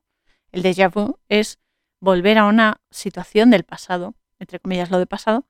[0.51, 1.59] El déjà vu es
[1.99, 5.45] volver a una situación del pasado, entre comillas lo de pasado,